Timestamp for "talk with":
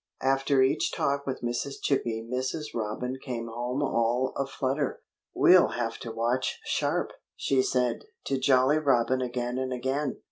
0.91-1.43